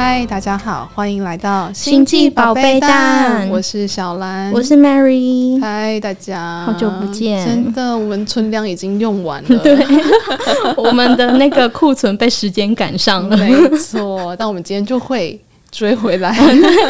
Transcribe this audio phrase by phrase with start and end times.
[0.00, 3.48] 嗨，大家好，欢迎来到星际宝贝蛋。
[3.48, 5.60] 我是小兰，我是 Mary。
[5.60, 7.44] 嗨，大家，好久不见！
[7.44, 9.76] 真的，我们存粮已经用完了， 对，
[10.76, 14.36] 我们的那个库存被时间赶上了，没错。
[14.36, 15.36] 但我们今天就会。
[15.70, 16.34] 追回来，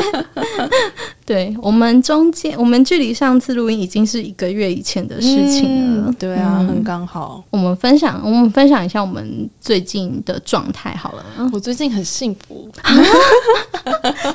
[1.24, 6.08] 对，我们中间，我们距离上次录音已经是一个月以前的事情了。
[6.08, 7.44] 嗯、对啊，很刚好。
[7.50, 11.24] 我们分享，我们分享一下我们最近的状态好了。
[11.52, 12.68] 我最近很幸福，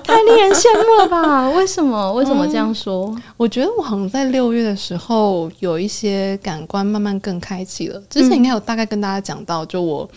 [0.03, 1.49] 太令人羡慕了吧？
[1.51, 2.13] 为什么？
[2.13, 3.07] 为什么这样说？
[3.15, 8.01] 嗯、我觉得我好像在六月的时候有一些感官慢慢更开启了。
[8.09, 10.09] 之前应该有大概跟大家讲到，就我。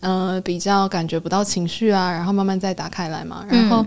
[0.00, 3.84] 呃，比较感觉不到情绪啊，然后慢慢再打开来嘛，然后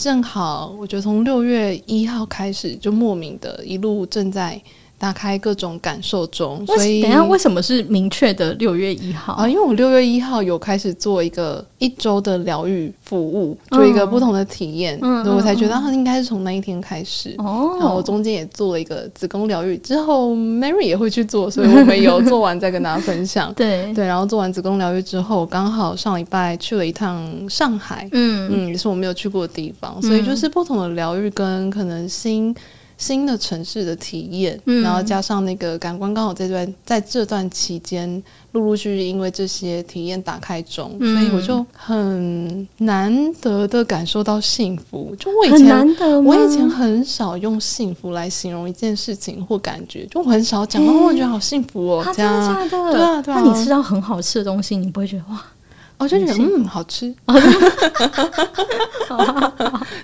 [0.00, 4.58] 正好我觉得从六月一号开始就莫名的一路正在。
[5.00, 9.48] 打开各种感受中，所以等一下为什么是明确的六月一号啊？
[9.48, 17.34] 因为我六月一号有开始做一个一周的疗愈服务，做一个不同的体验，嗯、所以我才觉得它应该是从那一天开始。
[17.38, 23.50] 哦，然后我中间也做了一个子宫疗愈，之后 Mary 也会去做，所以我们有做完再跟大家分享。
[23.54, 32.54] 对对，然后做完子宫疗愈之后，刚好上礼拜去了一趟上海，嗯嗯，也是我没有去过的地方，所以就是不同的疗愈跟可能新。
[33.00, 45.16] 新的城市的体验，嗯、然后加上那个感官，刚好这段在这段期间，陆陆续续因为这些体验打开中，嗯、所以我就很难得的感受到幸福。
[45.18, 52.68] 就我以前，我以前很少用幸福来形容一件事情或感觉，就我很少讲，哦，我觉得好幸福哦，这样？
[52.68, 53.40] 对啊，对啊。
[53.40, 55.42] 那你吃到很好吃的东西，你不会觉得哇？
[56.00, 57.14] 我就觉得嗯，好吃。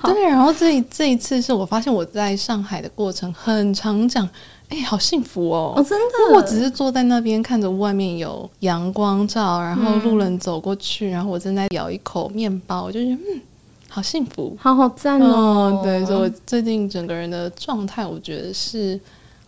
[0.05, 4.29] 对，然后这一这一次是我发现我在上海的过程很常讲，
[4.69, 5.73] 哎，好幸福哦！
[5.77, 6.35] 哦，真的。
[6.35, 13.41] 我只是坐在那边看着外面有阳光照，然后路人走过去，然后我正在咬一口面包，我就觉得嗯，
[13.89, 15.81] 好幸福，好好赞哦。
[15.83, 19.01] 对，所以我最近整个人的状态，我觉得是。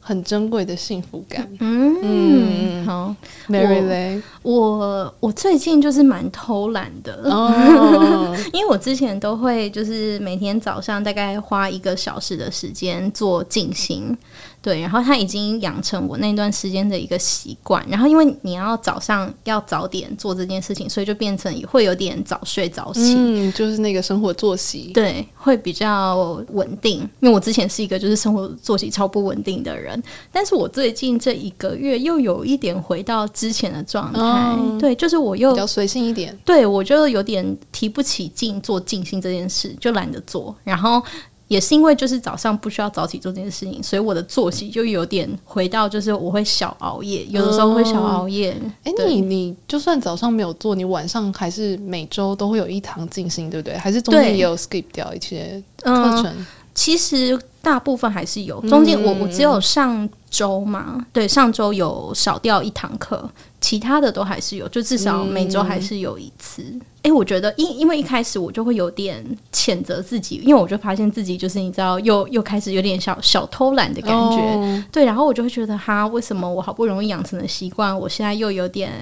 [0.09, 1.47] 很珍贵的幸福感。
[1.61, 3.15] 嗯，嗯好
[3.47, 14.17] ，Mary 我我最近就是蛮偷懒的，哦、 因为我之前都会就是每天早上大概花一个小时的时间做静心。
[14.61, 17.83] 对，然后他已经养成我那段时间的一个习惯。
[17.89, 23.15] 然后因为你要早上要早点做这件事情，所以就变成也会有点早睡早起。
[23.17, 26.99] 嗯，就是那个生活作息，对，会比较稳定。
[27.21, 29.98] 因为我之前是一个就是生活作息超不稳定的人，
[30.33, 34.21] 但是我最近这一个月又有一点回到之前的状态。
[34.21, 36.37] 哦、对，就是我又比较随性一点。
[36.45, 40.55] 对，我就有点提不起劲做静心这件事，就懒得做。
[40.65, 41.03] 然后。
[41.49, 48.55] 也是因为就是早上不需要早起做这件事情，所以我的作息就有点回到就是我会小熬夜，有的时候会小熬夜。
[48.85, 53.79] 哎、嗯，你你就算早上没有做，你晚上还是每周都会有一堂静心，对不对？
[53.79, 56.27] 还是中间也有 skip 掉一些课程？
[56.27, 56.47] 嗯，
[56.79, 63.29] 其实大部分还是有，中间我我只有上周嘛，对，上周有少掉一堂课，
[63.61, 66.63] 其他的都还是有，就至少每周还是有一次。
[66.63, 78.93] 嗯哎，我觉得因因为一开始我就会有点谴责自己，因为我就发现自己就是你知道，又又开始有点小小偷懒的感觉，哦、对，然后我就会觉得哈，为什么我好不容易养成的习惯，我现在又有点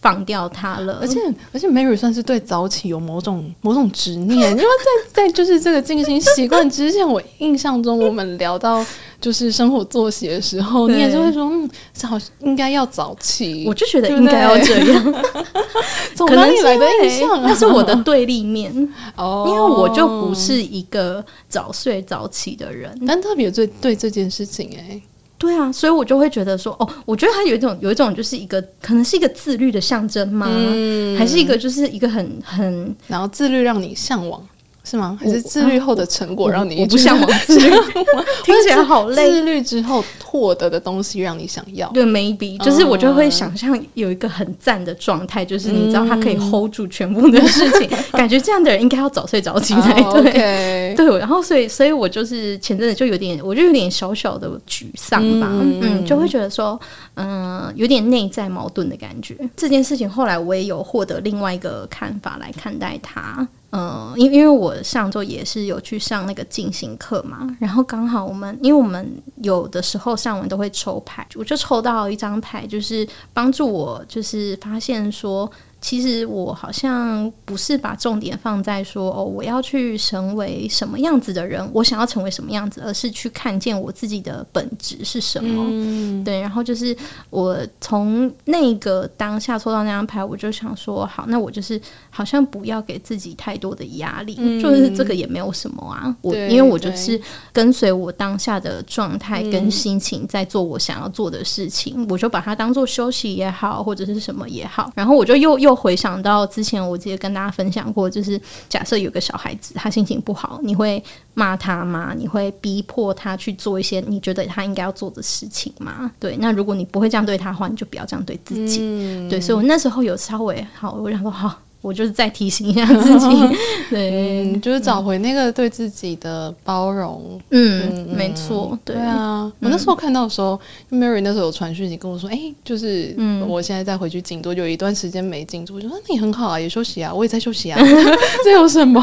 [0.00, 0.98] 放掉它了？
[1.00, 1.18] 而且
[1.52, 8.84] 而且，Mary 算是对早起有某种某种执念，因为在在就是这个静心习惯之前，我印象中我们聊到。
[9.20, 11.68] 就是生活作息的时候，你也是会说，嗯，
[12.04, 13.64] 好应该要早起。
[13.66, 15.24] 我就觉得应该要这样。
[16.14, 17.42] 从哪里来的印象啊？
[17.44, 18.72] 那是我的对立面
[19.16, 25.00] 哦，因为我就不是一个早睡早起的人，但特别对对这件事情，哎，
[25.38, 30.46] 对啊，所以我就会觉得说，哦，我觉得它有一种有一种就是一个可能是一个自律的象征吗？
[30.48, 34.42] 嗯，还是一个就是一个很很然后自律让你向往。
[34.88, 35.18] 是吗？
[35.20, 37.70] 还是自律后的成果让你我不向 往自律？
[38.44, 39.30] 听起来好累。
[39.30, 41.88] 自律之后获得的东西让你想要？
[41.88, 50.94] 对，maybe 就是我就会想象有一个很赞的状态，就是你知道他可以 hold 住全部的事情， 感觉这样的人应该要早睡早起才对。
[50.94, 55.48] 对，然后所以所以我就是前阵子就有点，我就有点小小的沮丧吧，
[55.82, 56.78] 嗯，就会觉得说，
[57.14, 59.36] 嗯，有点内在矛盾的感觉。
[59.56, 63.46] 这件事情后来我也有获得另外一个看法来看待它。
[63.70, 69.10] 嗯，因因为我上周也是有去上那个进行课嘛，然后刚好我们，因为我们
[69.42, 85.64] 有的时候上完都会抽牌，我就抽到一张牌，就是帮助我，就是发现说，其实我好像不是把重点放在说哦，我要去成为什么样子的人，我想要成为什么样子，而是去看见我自己的本质是什么。
[85.68, 86.96] 嗯、对，然后就是
[87.30, 91.80] 我从那个当下抽到那张牌，我就想说，好，那我就是
[92.10, 96.16] 好像不要给自己太多的压力，嗯、就是这个也没有什么啊。
[96.20, 97.20] 我因为我就是
[97.52, 105.65] 跟随我当下的状态跟心情在做我想要做的事情，嗯、我就把它当做休息也好，或者是什么也好，然后我就又又。
[105.74, 111.02] 回想到之前，我记得跟大家分享过，就是假设有个小孩子，他心情不好，你会
[111.34, 112.14] 骂他吗？
[112.16, 116.10] 你会逼迫他去做一些你觉得他应该要做的事情吗？
[116.20, 118.80] 对，那如果你不会这样对他的话，你就不要这样对自己。
[118.82, 121.60] 嗯、对，所以我那时候有稍微好，我想说好。
[121.86, 123.28] 我就是再提醒一下自己，
[123.90, 127.40] 对、嗯，就是找回那个对自己的包容。
[127.50, 129.44] 嗯，没错，对啊。
[129.60, 130.58] 我那时候看到的时候
[130.90, 133.14] ，Mary 那时候有传讯息跟我说：“哎、欸，就是
[133.46, 137.80] 我现在再回去静坐，就有一段时间没静坐。”我就说：“那你很好啊，也休息啊，我也在休息啊，
[138.42, 139.00] 这有什么？”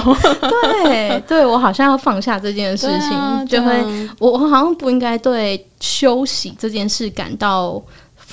[0.84, 3.72] 对，对我好像要放下这件事情，啊、就会
[4.20, 7.82] 我我好像不应该对休息这件事感到。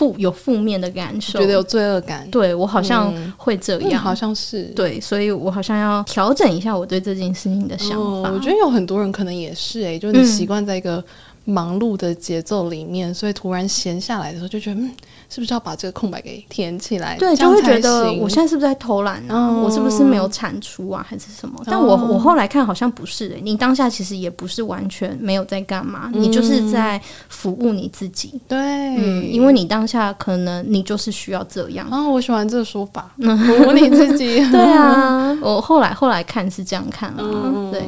[0.00, 2.26] 负有负面的感受，觉得有罪恶感。
[2.30, 8.30] 对，我好像会这样，嗯、好像是对，所以我好像要调整一下我对这件事情的想法。
[8.30, 11.04] 哦、我觉得有很多人可能也是、欸，哎，就是你习惯在一个
[11.44, 14.90] 忙碌的节奏里面，嗯、所以突然闲下来的时候，就觉得嗯。
[15.32, 17.16] 是不是要把这个空白给填起来？
[17.16, 19.34] 对，就会觉得我现在是不是在偷懒呢？
[19.36, 21.62] 哦、我是不是没有产出啊，还是什么？
[21.66, 28.40] 但我我后来看好像不是的、欸，你当下其实也不是完全没有在干嘛，嗯、你就是在服务你自己。
[28.48, 31.88] 对，嗯，因为你当下可能你就是需要这样。
[31.90, 34.44] 啊，我喜欢这个说法， 服务你自己。
[34.50, 37.84] 对啊，我后来后来看是这样看啊，嗯、对。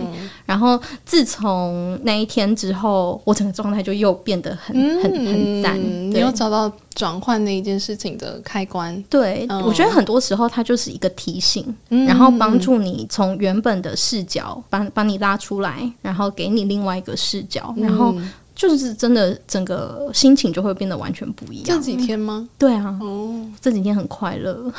[0.47, 5.79] 然后自从那一天之后，我整个状态就又变得很很很赞。
[5.81, 9.03] 你有找到转换那一件事情的开关？
[9.11, 18.15] 对，嗯、我觉得很多时候它就是一个提醒，嗯、然后帮助你从原本的视角把把你拉出来，然后给你另外一个视角，然后。
[18.55, 21.65] 就是真的，整个心情就会变得完全不一样。
[21.67, 22.49] 这几天吗？
[22.59, 24.73] 对啊，哦，这几天很快乐。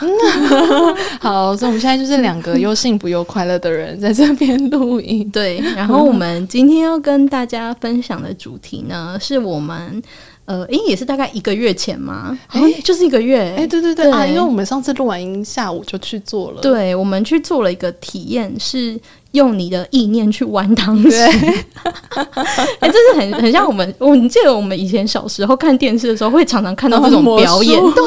[1.19, 5.29] 好，所以我们现在就是两个又幸福又快乐的人在这边录音。
[5.31, 10.01] 对，然后我们今天要跟大家分享的主题呢，是我们。
[10.45, 18.99] 呃，诶，也是大概一个月前嘛，哎、欸，就是一个月，哎，对对对，对啊，因为我们上次录完音，下午就去做了，对，我们去做了一个体验，是
[19.33, 21.13] 用你的意念去玩汤匙，
[22.79, 28.03] 哎，这是很很像我们，我你记得我们以前小时候看电视的时候，会常常看到这种表演，对，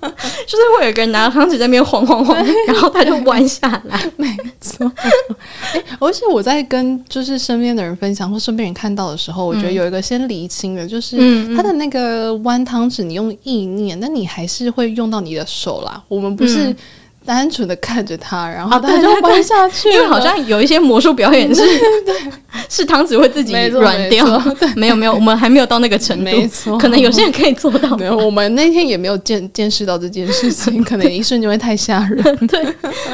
[0.46, 2.36] 就是会有一个人拿着汤匙在那边晃晃晃，
[2.68, 4.90] 然后他就弯下来，没错，
[5.72, 11.56] 哎，而且我在跟就是身边的人分享或身边人看到的时候，我觉得有一个先厘清的，就是嗯。
[11.56, 16.02] 它的那个弯汤匙，你用意念，那你还是会用到你的手啦。
[16.08, 16.74] 我们不是
[17.30, 19.88] 单纯的看着他，然后他就弯下去。
[19.92, 21.62] 因为好像有一些魔术表演是，
[22.04, 22.16] 对，
[22.68, 24.26] 是汤匙会自己软掉。
[24.74, 26.24] 没有没有，我们还没有到那个程度。
[26.24, 27.96] 没错，可能有些人可以做到。
[27.96, 32.20] 没有，我们那天也没有见见识到这件事情，可能一瞬间会太吓人。
[32.48, 32.66] 对，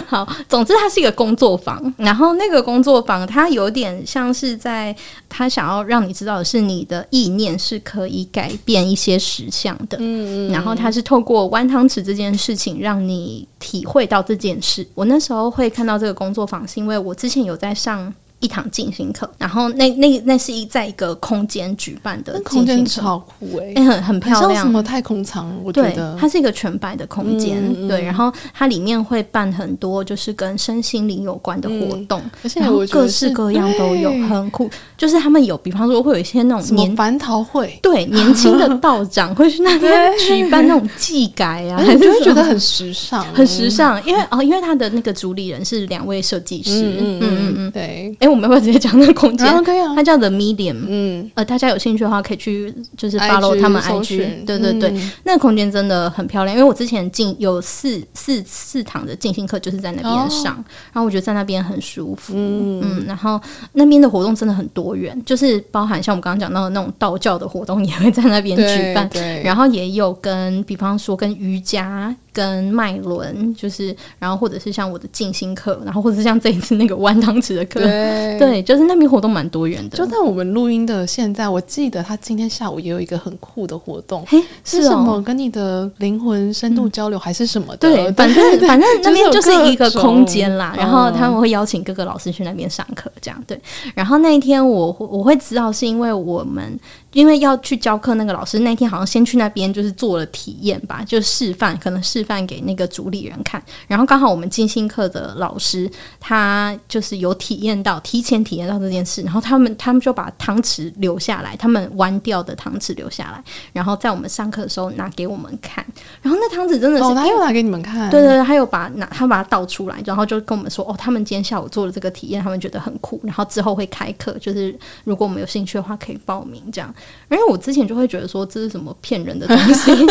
[0.07, 4.97] 好，总之它是一个工作坊，然后那个工作坊它有点像是在。
[5.29, 9.99] 他想要让你知道的是，你的意念是可以改变一些实相的。
[10.01, 14.87] 嗯，然后他是透过弯汤匙这件事情，让你体会到这件事。
[14.95, 18.15] 我那时候会看到这个工作坊，是因为我之前有在上。
[18.41, 25.51] 一堂进行课，然后那那那是一在一个空间举办的，空间超酷哎、欸，很很漂亮，什么太空舱？
[25.65, 26.17] 我觉得。
[26.21, 34.71] 它是一个全白的空间，嗯、对，然后它里面会办很多就是跟身心灵有关的活动，嗯、而且然后各式各样都有，很酷。
[34.97, 48.15] 就是他们有，比方说会有一些那种年蟠桃会，对，年轻的道长会去那边 举办那种祭改啊， 还是觉得很时尚，很时尚，因为哦，因为他的那个主理人是两位设计师，嗯嗯嗯，对。
[48.27, 49.47] 哎，我们要不要直接讲那个空间？
[49.63, 50.85] 可以啊，它叫 The Medium。
[50.89, 54.45] 嗯，呃，大家有兴趣的话，可以去就是 follow 他们 IG。
[54.45, 54.93] 对对对，
[55.23, 56.57] 那个空间真的很漂亮。
[56.57, 60.55] 因为我之前进有四四四堂的静心课，就是在那边上，
[60.93, 62.35] 然后我觉得在那边很舒服。
[62.37, 63.41] 嗯，然后
[63.75, 69.09] 那边的活动真的很多元，就是包含像我们刚刚讲到的那种道教的活动，也会在那边举办。
[69.09, 72.15] 对，然后也有跟，比方说跟瑜伽。
[72.37, 79.97] 跟脉轮，就是，然后或者是像我的静心课，然后或者是像这一次那个弯汤匙的课，对， 对，就是那边活动蛮多元的。
[79.97, 85.23] 就在我们录音的现在，我记得他今天下午也有一个很酷的活动，嘿，是什么？
[85.23, 87.89] 跟你的灵魂深度交流还是什么的？
[87.89, 90.75] 对，反正反正那边就是一个空间啦。
[90.77, 93.59] 然后他们会邀请各个老师去那边上课，这样对。
[93.95, 96.79] 然后那一天我我会知道，是因为我们。
[97.17, 103.63] 因为要去教课，那个老师那天好像先去那边就是做了体验吧，就示范，可能示范给那个主理人看。
[103.89, 113.43] 然后刚好我们精心课的老师他就是有体验到，提前体验到这件事，然后他们他们就把汤匙留下来，他们弯掉的汤匙留下来，
[113.73, 115.83] 然后在我们上课的时候拿给我们看。
[116.21, 126.95] 然后那汤匙真的是，哦，他又拿给你们看，对对对，他又把拿他把它倒出来，然后就跟我们说，哦，他们今天下午做了这个体验，他们觉得很酷，然后之后会开课，就是如果我们有兴趣的话可以报名这样。
[127.31, 129.91] 因为我之前就会觉得说，这是什么骗人的东西，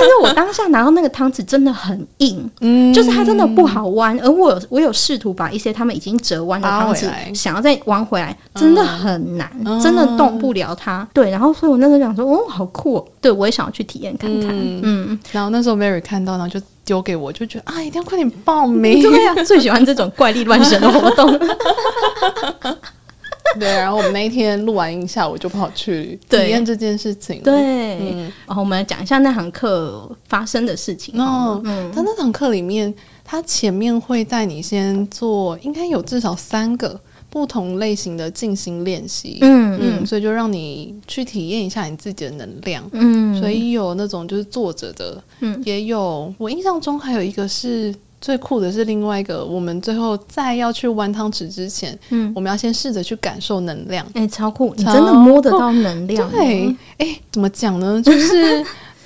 [0.00, 11.06] 但是我当下拿到那个汤匙真的很硬，嗯，就是它真的不好弯，而我有我有试图把一些他们已经折弯的汤匙想要再弯回来，真的很难，嗯、真的动不了它。
[11.12, 21.38] 对，然后所以我那时候想说，哦，好酷，哦，对我也想要去体验看看，嗯，嗯，然后那时候 Mary 看到，然后就丢给我，就觉得啊，一定要快点报 名，对呀，啊，最喜欢这种怪力乱神的活动。
[23.60, 27.40] 对，然后我们那一天录完音下午就跑去体验这件事情。
[27.42, 27.54] 对，
[28.00, 31.20] 嗯、然后我们来讲一下那堂课发生的事情。
[31.20, 32.92] 哦，嗯，他那堂课里面，
[33.24, 36.98] 他前面会带你先做，应该有至少三个
[37.30, 39.38] 不同类型的静心练习。
[39.42, 42.82] 嗯嗯，所以就让你去体验一下你自己的能量。
[42.92, 47.94] 嗯，所以有那种就是坐着的，嗯，也有我印象中还有一个是。
[48.24, 54.02] 最酷的是另外一个，我们最后在要去弯汤匙之前，嗯，我们要先试着去感受能量。
[54.14, 54.74] 哎、欸，超酷！
[54.78, 56.30] 你真的摸得到能量？
[56.30, 58.00] 对，哎、欸，怎么讲呢？
[58.00, 58.64] 就是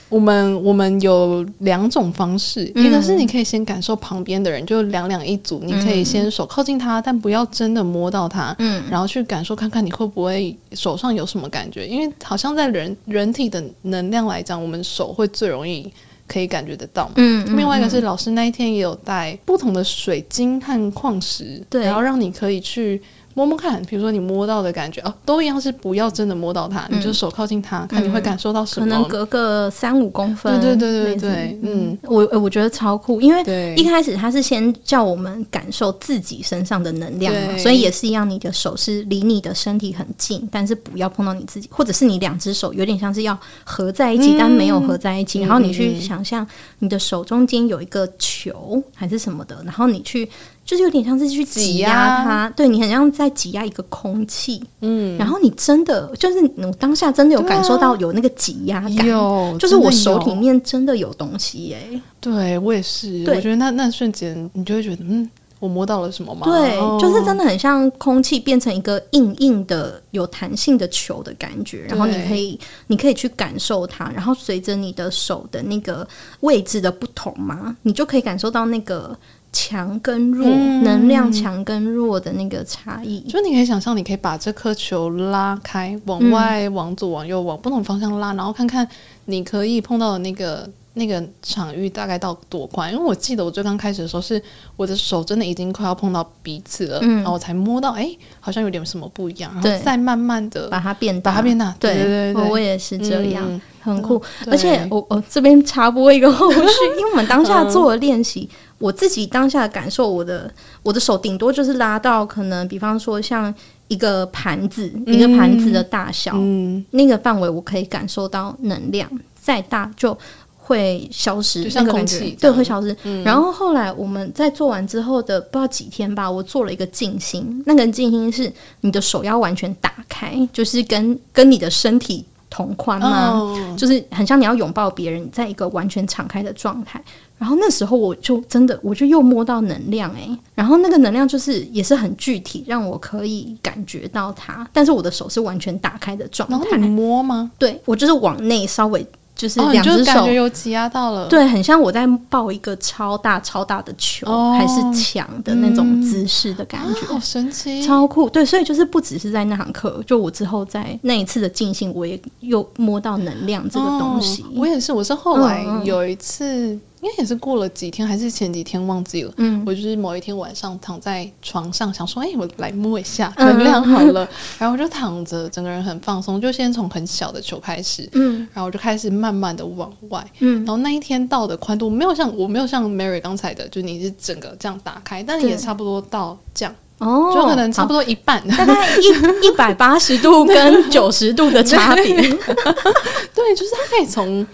[0.09, 15.93] 我们我们有两种方式，嗯、一个是你可以先感受旁边的人，就两两一组，你可以先手靠近他，但不要真的摸到他，嗯，然后去感受看看你会不会手上有什么感觉，因为好像在人人体的能量来讲，我们手会最容易。
[16.29, 23.03] 可以感觉得到，嗯，另外一个是老师那一天也有带不同的水晶和矿石，对，然后让你可以去。
[23.39, 28.85] 摸摸看，比如说你摸到的感觉哦，都一样是不要真的摸到它，嗯、你就手靠近它，看你会感受到什么？
[28.85, 30.61] 可能隔个三五公分。
[30.61, 33.41] 对对对对对，嗯，我我觉得超酷，因为
[33.77, 46.45] 一开始他是先叫我们感受自己身上的能量嘛，所以也是一样，你的手是离你的身体很近，但是不要碰到你自己，或者是你两只手有点像是要合在一起，嗯、但没有合在一起，然后你去想象
[46.81, 50.29] 你的手中间有一个球还是什么的，然后你去。
[50.69, 52.51] 就是有点像是去挤压它，压。
[52.51, 62.03] 对，你很像在挤压一个空气，嗯，然后你真的就是我当下真的有感受到有那个挤压感，有，就是我手里面真的有东西耶、欸。
[62.21, 66.45] 对我也是，我觉得那那瞬间你就会觉得，嗯，我摸到了什么吗？
[66.45, 76.07] 对，就是真的很像空气变成一个硬硬的、有弹性的球的感觉，然后你可以你可以去感受它，然后随着你的手的那个
[76.41, 79.17] 位置的不同嘛，你就可以感受到那个。
[79.53, 88.87] 强跟弱，嗯、能量强跟弱的那个差异，就你可以想象，你可以把这颗球拉开，往外、往左、往右、往不同方向拉，然后看看
[89.25, 92.93] 你可以碰到的那个那个场域大概到多宽。
[92.93, 94.41] 因为我记得我最刚开始的时候，是
[94.77, 101.75] 我的手真的已经快要碰到彼此了，嗯、然后我才摸到，哎、欸，好像有点什么不一样，然后再慢慢的把它变大，把它变大。
[101.81, 104.23] 对对对，对，我也是这样，嗯、很酷。
[104.47, 106.59] 而且我我这边插播一个后续，
[106.99, 108.49] 因为我们当下做了练习。
[108.79, 110.49] 嗯我自己当下的感受，我的
[110.85, 113.53] 我的手顶多就是拉到可能，比方说像
[113.89, 120.17] 一个盘子，嗯、一个盘子的大小，嗯、那个范围我可以感受到能量，再大就
[120.57, 122.97] 会消失，就像空气，对，会消失。
[123.03, 133.31] 嗯、然后后来我们在做完之后的不知道几天吧，我做了一个静心，那个静心是你的手要完全打开，就是跟跟你的身体同宽吗？
[133.31, 137.03] 哦、就是很像你要拥抱别人，在一个完全敞开的状态。
[137.39, 146.57] 然后那时候我就真的，我就又摸到能量诶、欸，然后那个能量就是也是很具体，让我可以感觉到它，但是我的手是完全打开的状态。
[146.59, 147.51] 然后你摸吗？
[147.57, 149.07] 对，我就是往内稍微
[149.39, 158.29] 就是两只手，哦、感觉有挤压到了，对，很像我在抱一个超大超大的球，哦、还是墙的那种姿势的感觉，嗯、好神奇，超酷。
[158.29, 164.43] 对，所以就是不只是在那堂课，就我之后在那一次的进行，我也又摸到能量这个东西。
[164.43, 166.77] 哦、我也是，我是后来有一次。
[167.01, 169.33] 嗯应该也是过了几天，还是前几天忘记了。
[169.37, 174.25] 嗯，我就是某一天晚上躺在床上，想说，哎、欸，我来摸一下能量好了。
[174.25, 174.29] 嗯、
[174.59, 178.09] 然后我就躺着，整个人很放松，就先从很小的球开始。
[178.15, 180.27] 嗯，然后我就开始慢慢的往外。
[180.41, 186.75] 嗯，然后那一天到的宽度没有像我没有像 Mary 刚才的，就你是整个这样打开，但也差不多到这样。
[186.99, 189.03] 哦，就可能差不多一半，大概一
[189.47, 192.05] 一百八十度跟九十度的差别。
[192.05, 194.45] 对，就是它可以从。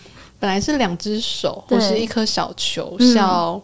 [0.44, 3.58] 本来是两只手或是一颗小球，小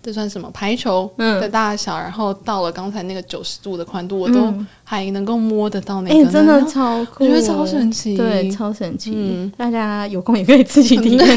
[0.00, 9.10] 这算什么排球的大小，嗯、然后到了刚才那个九十度的宽度，我都还能够摸得到那个，真的超酷，我觉得超神奇，对，超神奇。
[9.12, 11.18] 嗯、大家有空也可以自己听。
[11.18, 11.36] 看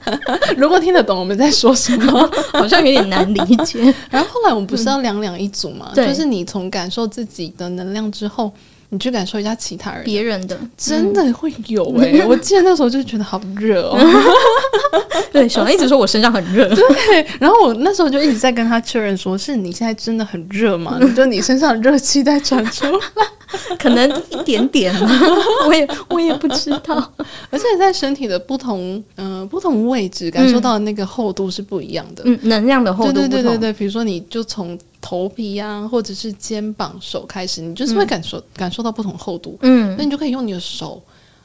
[0.00, 0.18] 看，
[0.56, 3.80] 如果听得懂我们在说什么， 好像有点难理解。
[4.08, 8.50] 然后后来我们不是要两两一组嘛，嗯、就是你从感受自己的能量之后。
[8.92, 12.26] 你去感受一下其他人，别人的真的会有哎、欸！
[12.26, 13.98] 我记得那时候就觉得好热哦。
[15.32, 16.68] 对，小兰一直说我身上很热。
[16.76, 20.98] 对，然后我那时候就一直在跟他确认说：“是你现在真的很热吗？
[21.00, 23.26] 你就你身上热气在传出来，
[23.78, 24.94] 可能一点点
[25.66, 27.12] 我也我也不知道。
[27.50, 33.12] 而且在身体的不同嗯、呃、不同位置感受到的那个厚度是不一样的，嗯，能量的厚度。
[33.12, 34.78] 对对对对，比如说你就从。
[35.04, 41.02] 头皮呀、啊，或者是肩膀、手开始，你就是会感受、嗯、感受到不同厚度，嗯，那你就可以用你的手，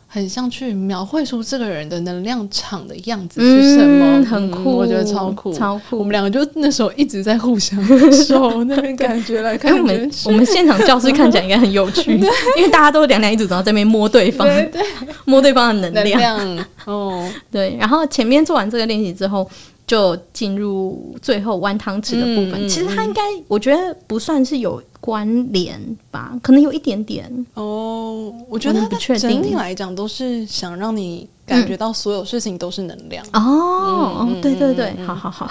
[0.10, 6.00] 很像去描绘出这个人的能量场的样子是什么，嗯、很酷、嗯，我觉得超酷，超酷。
[6.00, 7.78] 我们两个就那时候一直在互相
[8.12, 12.14] 手那边感觉来看， 我们我们现场教室看起来应该很有趣，
[12.58, 14.82] 因为大家都两两一组，然后在那边摸对方，对对，
[15.26, 17.76] 摸对方的能量，能量哦，对。
[17.80, 19.48] 然后前面做完这个练习之后。
[19.88, 28.34] 就进入最后弯汤匙的部分，嗯、其实它应该，我觉得不算是有关联吧，可能有一点点哦。
[28.50, 34.28] 我觉得它整体来讲都是想让你感觉到所有事情都是能量、嗯、哦。
[34.42, 35.48] 对对对，好好好，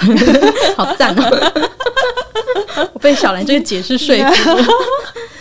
[0.77, 1.53] 好 赞哦！
[2.93, 4.65] 我被小兰这个解释说服了。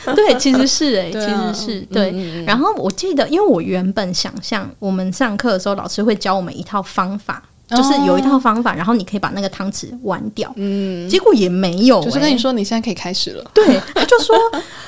[0.15, 2.11] 对，其实是哎、欸，啊、其实是对。
[2.11, 7.43] 嗯嗯、然后我记得，因为我原本想象我们上课的时候，老师会教我们一套方法。
[7.67, 10.53] 就是有一套方法，然后你可以把那个汤匙弯掉。
[10.55, 13.51] 嗯，结果也没有、欸，就是跟你说你现在可以开始了。
[13.53, 14.36] 对， 他就说，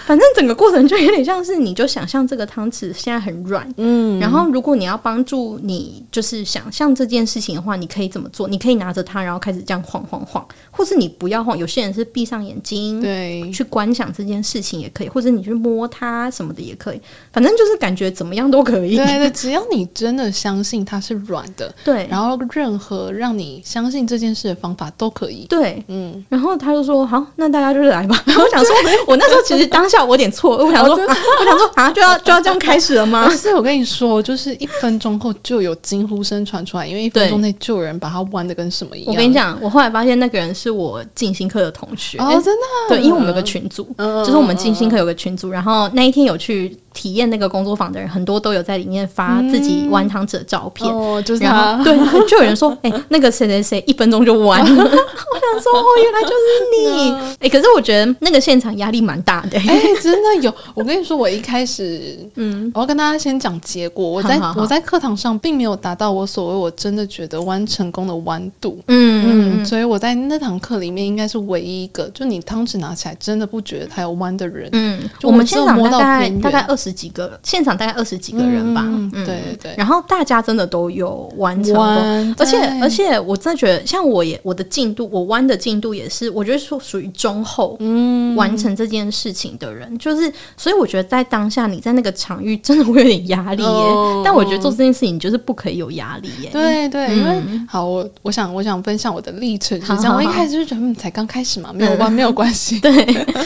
[0.05, 3.67] 反正整个过程就有点像是，你就想象这个汤匙现在很软。
[3.77, 8.48] 嗯，然后如果你要帮助你，就是想象这件事情的话，你可以怎么做？
[8.48, 11.57] 你可以拿着它，然后开始这样晃晃晃，或是你不要晃。
[11.57, 17.01] 有些人是闭上眼睛，对，去观想这件事情也可以，或者你去摸它什么的也可以。
[17.34, 18.96] 反正就是感觉怎么样都可以。
[18.98, 22.66] 对对，只要你真的相信它是软的，对，然后认。
[22.67, 25.45] 任何让你相信这件事的方法都可以。
[25.47, 28.21] 对，嗯，然后他就说：“好，那大家就是来吧。
[28.27, 28.75] ”我想说，
[29.07, 33.29] 我那时候其实当下我有点错， 我想说，我想说 啊，就要就要这样开始了吗？
[33.31, 39.13] 是我跟你说，就是一分钟后就有惊呼声传出来，因为一分钟内就有人把他弯的跟什么一样。
[39.13, 42.61] 我跟你讲，我后来发现那个人是我静心课的同学哦，真的。
[42.89, 51.79] 对，因为我们有个群组，就是我们静心课有个群组，然后那一天有去体验那个工作坊的人，很多都有在里面发自己弯汤匙的照片哦，就是他。
[51.83, 51.96] 对，
[52.27, 53.27] 就有人说，哎，那个。
[53.38, 56.33] 谁谁谁一分钟就完了， 我想说哦，原来就是
[56.74, 57.50] 你 哎、欸！
[57.50, 60.51] 可是我觉得那个现场压力蛮大的哎、欸，真的有。
[60.74, 64.10] 我跟你说，我一开始嗯，我要跟大家先讲结果。
[64.10, 74.70] 我在我在课堂上并没有达到我所谓我真的觉得弯成功的弯度，嗯嗯，所以我在那堂课里面应该是唯一一个，就你汤匙拿起来真的不觉得它有弯的人。
[74.72, 78.83] 嗯，我们现场大概大概二十几个，现场大概二十几个人吧。
[78.85, 79.75] 嗯，对对对。
[79.77, 83.17] 然后大家真的都有完成功，而且而且。
[83.27, 93.67] 我真的觉得，像我也我的进度，我弯的进度也是，我觉得说属于中后，嗯，完成这件事情的人，就是，所以我觉得在当下你在那个场域真的会有点压力耶。
[93.67, 96.50] 哦、但我觉得做这件事情就是不可以有压力耶。
[96.53, 100.15] 对对，嗯、因为好，我我想我想分享我的历程，是这样。
[100.15, 102.79] 我一开始就觉得嗯，才刚开始嘛，没有弯没有关系。
[102.81, 102.91] 对，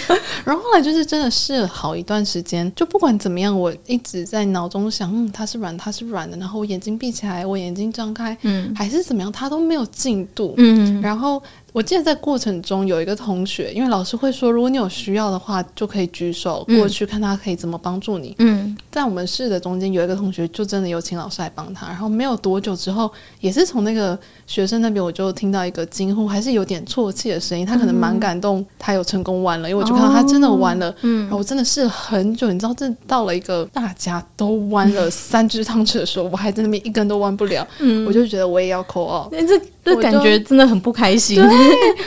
[0.44, 6.36] 然后后来就是真的试了好一段时间，就不管怎么样，我一直在脑中想，嗯，它是软，它是软的。
[6.36, 9.62] 然后我眼睛闭起来，我眼睛张开，嗯，还是怎么样，它都。
[9.62, 11.42] 没有进度，嗯，然后
[11.74, 18.36] 我记得在过程中有一个同学，因为老师会说，如果你有需要的话，就可以举手过去看他可以怎么帮助你。
[18.40, 21.88] 嗯，在我们室的中间有一个同学，就真的有请老师来帮他。
[21.88, 27.66] 然后没有多久之后，也是从那个学生那边，我就听到一个惊呼，还是有点啜泣的声音。
[27.66, 30.94] 他可能蛮感动，他有成功弯了，因为我就看到他真的弯了。
[31.02, 37.66] 嗯，然后我真的试了很久，你知道，这到了一个大家都弯了三只汤匙的时候，我还在那边一根都弯不了。
[37.80, 39.32] 嗯，我就觉得我也要 out。
[39.32, 39.58] 这
[40.02, 41.36] 感觉真的很不开心。
[41.36, 41.48] 对，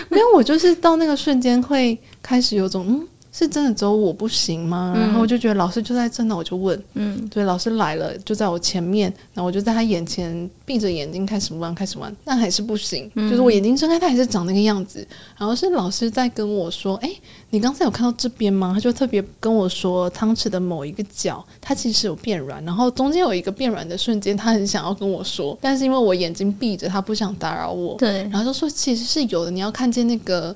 [0.08, 3.08] 没有，我就是到那个瞬间会开始有种嗯。
[3.36, 4.92] 是真的只有我不行吗？
[4.94, 15.04] 嗯、然后我就觉得老师就在这，那我就问，嗯，对，老师来了，就在我前面，然后我就在他眼前闭着眼睛开始玩，开始玩，但还是不行，嗯、就是我眼睛睁开，他还是长那个样子。
[15.36, 17.10] 然后是老师在跟我说，哎，
[17.50, 18.70] 你刚才有看到这边吗？
[18.72, 30.54] 他就特别跟我说，汤匙的某一个角，它其实有变软，然后中间有一个变软的瞬间，他很想要跟我说，但是因为我眼睛闭着，他不想打扰我，对，然后就说其实是有的，你要看见那个。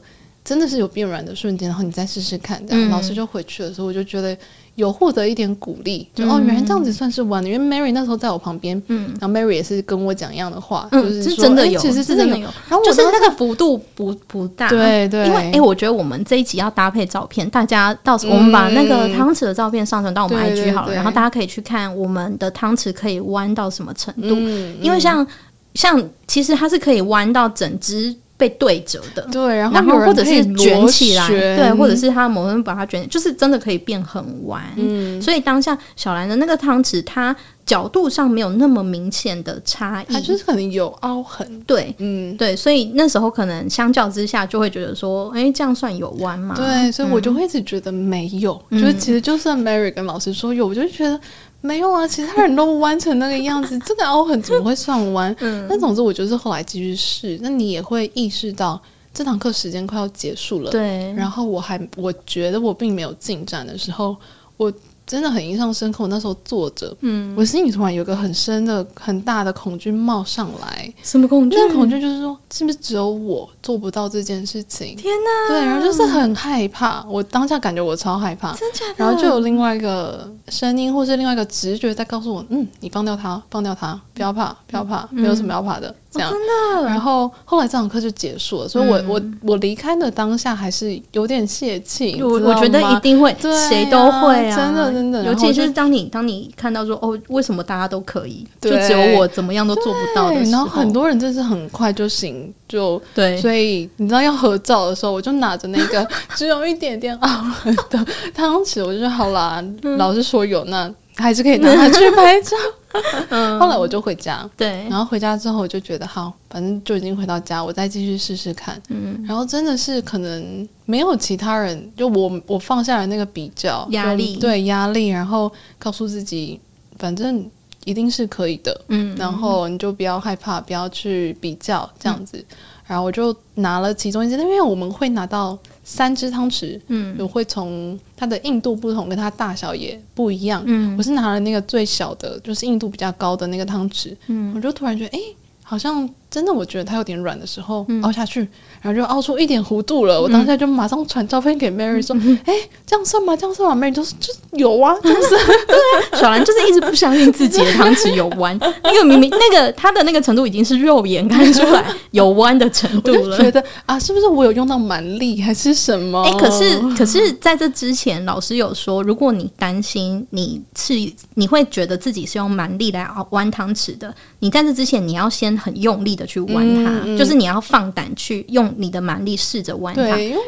[0.49, 4.35] 真的是有变软的瞬间，然后你再试试看，这样、嗯、老师就回去的时候，我就觉得
[4.77, 7.51] 有获得一点鼓励，就、嗯、哦，原来这样子算是弯的。
[7.51, 12.49] 因为 Mary 那时候在我旁边，嗯，然后 Mary 也是跟我讲一样的话，嗯、就是真的有，其实真的有。
[12.67, 15.27] 然后就是那个幅度不不大，对对。
[15.27, 24.35] 因为哎、欸，我觉得我们这一集要搭配照片，大家到时候我们把那个汤匙的照片上传到我们 IG 好了，然后大家可以去看我们的汤匙可以弯到什么程度。
[24.39, 25.27] 嗯、因为像
[25.75, 28.17] 像其实它是可以弯到整只。
[28.39, 34.63] 被对折的，对，然后，或者是卷起来，对，或者是他某人把它卷，就是真的可以变很弯。
[34.77, 37.35] 嗯，所以当下小兰的那个汤匙，它
[37.67, 41.61] 角度上没有那么明显的差异，它就是可能有凹痕。
[41.67, 46.55] 对，嗯，对，所以那时候可能相较之下就会觉得说，哎，这样算有弯吗？
[46.57, 51.21] 对，所以我就会一直觉得没有，嗯、就是其实就算 Mary 跟老师说有，我就觉得。
[51.61, 55.35] 没有啊，其他人都弯成那个样子， 这个凹痕怎么会算弯？
[55.41, 58.81] 嗯，那总之我就是后来继续试，那你也会意识到
[59.13, 61.13] 这堂课时间快要结束了，对。
[61.15, 64.17] 然后我还我觉得我并没有进展的时候，
[64.57, 64.73] 我。
[65.09, 66.05] 真的很印象深刻。
[66.05, 70.93] 我那时候坐着，嗯，我心里突然有个很深的、很大的恐惧冒上来。
[71.03, 71.57] 什么恐惧？
[71.57, 74.95] 那个恐惧就是说，是不是只有我做不到这件事情？
[74.97, 75.55] 天哪！
[75.55, 77.03] 对，然后就是很害怕。
[77.09, 78.95] 我当下感觉我超害怕，真假的？
[78.99, 85.95] 然后就有另外一个声音，或是另外一个直觉在告诉我：嗯，你放掉它，放掉它，不要怕，不要怕，没有什么要怕的。
[86.11, 86.89] 这样，哦、真的。
[86.89, 92.23] 然后后来这堂课就结束了，所以我、嗯、我我离开的当下还是有点泄气。
[92.23, 95.25] 我我觉得一定会，谁、啊、都会啊，真的真的。
[95.25, 103.37] 尤其是当你当你看到说哦，为什么大家都可以，就只有我怎么样都做不到的时候，然后很多人真是很快就行，就对。
[103.39, 110.91] 所以你知道要合照的时候，我就拿着那个 只有一点点凹痕的汤匙，我就说好啦，嗯、老师说有那。
[111.19, 112.57] 还是可以拿它去拍照。
[113.29, 118.81] 嗯，后来我就回家，对，然后回家之后我就觉得好，反正就已经回到家，我再继续试试看。
[118.89, 126.59] 嗯，然后真的是可能没有其他人，就我我放下了那个比较压力，对压力，然后告诉自己，
[126.99, 127.45] 反正
[127.85, 128.81] 一定是可以的。
[128.89, 132.39] 嗯，然后你就不要害怕，不要去比较这样子。
[132.39, 135.59] 嗯，然后我就拿了其中一件，因为我们会拿到。
[135.91, 140.63] 三只汤匙，嗯，我会从它的硬度不同，跟它大小也不一样。
[140.67, 144.15] 嗯，我是拿了那个最小的，就是硬度比较高的那个汤匙。
[144.27, 148.47] 嗯，我就突然觉得，哎、欸，好像真的，我觉得它有点软的时候，嗯、凹下去。
[148.81, 152.15] 然后就凹出一点弧度了，我当下就马上传照片给 Mary 说
[152.47, 152.55] ：“哎、
[152.87, 153.37] 这样算吗？
[153.37, 155.31] 这样算吗？”Mary 就说：“就有啊， 就是
[155.67, 163.37] 对啊。”小兰就是一直不相信自己的汤匙有弯，那个明明那个它的那个程度已经是肉眼看出来有弯的程度了。
[163.39, 166.23] 觉得啊，是不是我有用到蛮力还是什么？
[166.23, 170.95] 哎、欸，可是可是在这之前，老师有说，如果你担心你是
[171.35, 178.69] 你会觉得自己是用蛮力来弯汤匙的，你在这之前你要先很用力的去弯它，嗯嗯、就是你要放胆去用。
[178.77, 180.03] 你的蛮力试着弯它，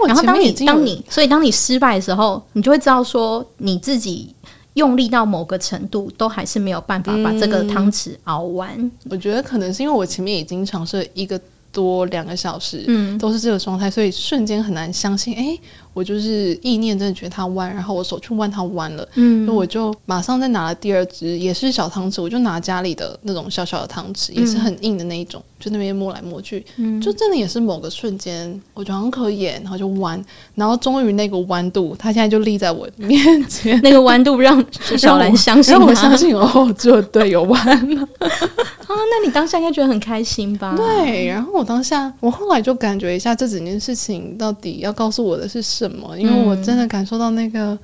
[0.07, 4.35] 然后当你当你所以当你失败的时候，你就会知道说你自己
[4.75, 8.71] 用力到某个程度，都还是没有办法把这个汤匙熬完。
[8.77, 11.41] 嗯，我觉得可能是因为我前面已经尝试一个
[11.73, 15.61] 多两个小时，嗯，都是这个状态，所以瞬间很难相信，哎、欸。
[15.93, 30.23] 我就是意念真的觉得它弯，然后我手去弯它弯了，嗯，所以我就马上再拿了第二只，也是小汤匙，我就拿家里的那种小小的汤匙，也是很硬的那一种，就那边摸来摸去，嗯，就真的也是某个瞬间，我觉得很可以，然后就弯，
[30.55, 34.65] 然后终于那个弯度，它现在就立在我面前， 那个弯度让
[34.97, 38.03] 小兰相信， 让我相信哦，就对，有弯了。
[38.21, 40.77] 啊，那你当下应该觉得很开心吧？
[40.77, 45.80] 对，然后我当下，我后来就感觉一下这整件事情到底要告诉我的是。
[45.81, 46.19] 什么？
[46.19, 47.79] 因为我真的感受到那个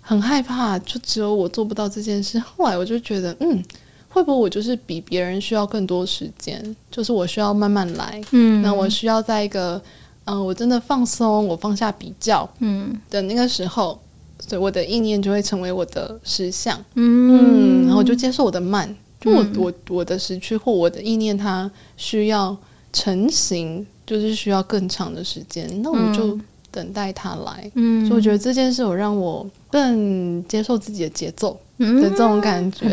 [0.00, 2.38] 很害怕，就只有我做不到这件事。
[2.56, 3.62] 后来我就觉得，嗯，
[4.08, 6.76] 会不会我就是比别人需要更多时间？
[6.90, 9.76] 就是我需要慢慢来，嗯，那我需要在一个，
[10.24, 14.00] 嗯、呃，我真的放松，我放下比较，嗯的那个时候，
[14.40, 18.88] 所以我的意念就会成为我的实相，嗯，嗯，然后我就接受我的慢，
[19.20, 22.56] 就我我我的时区或我的意念，它需要
[22.92, 26.38] 成型，就是需要更长的时间，那我就。
[26.72, 32.88] 等待他来，嗯，所以我觉得这件事有让我更接受自己的节奏的这种感觉，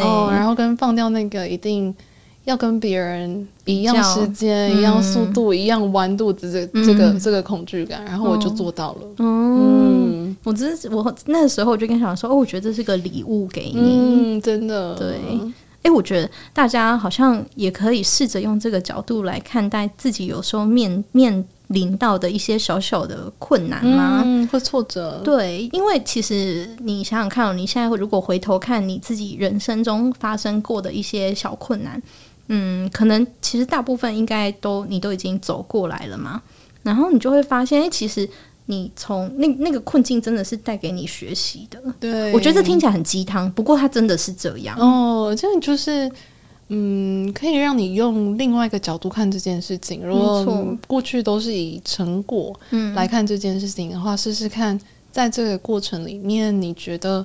[0.00, 0.30] 哦。
[0.30, 1.92] 然后跟放掉那个一定
[2.44, 9.00] 要跟别人一样时间、嗯、一样速度、一样弯度的这个、这个、这个恐惧感，然后我就做到了。
[9.18, 15.18] 嗯，嗯我只是我那时候我就跟小兰说，哦，我觉得这是个礼物给你，嗯，真的，对。
[15.82, 21.44] 哎，我觉得大家好像也可以试着用这个角度来看待自己，有时候面面。
[21.68, 24.22] 临到的一些小小的困难吗？
[24.24, 25.20] 嗯，或挫折。
[25.24, 32.00] 对，因为其实你想想看，你现在如果回头看你自己人生中发生过的一些小困难，
[32.48, 36.42] 嗯，可能其实大部分应该都你都已经走过来了嘛。
[36.82, 38.28] 然后你就会发现，哎，其实
[38.66, 41.80] 你从那那个困境真的是带给你学习的。
[41.98, 44.78] 对，我觉得这听起来很鸡汤，不过它真的是这样。
[44.78, 46.10] 哦，这样就是。
[46.68, 50.04] 嗯，可以让你用另外一个角度看这件事情。
[50.04, 52.58] 如果过去都是以成果
[52.94, 54.78] 来看这件事情的话，试试看，
[55.12, 57.24] 在这个过程里面，你觉得